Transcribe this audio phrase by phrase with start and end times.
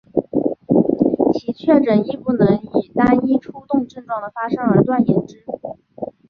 [1.35, 5.45] 其确诊亦不能以单一抽动症状的发生而断言之。